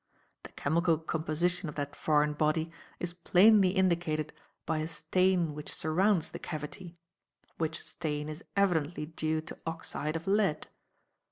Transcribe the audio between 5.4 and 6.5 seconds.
which surrounds the